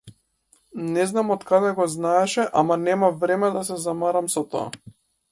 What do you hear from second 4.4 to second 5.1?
тоа.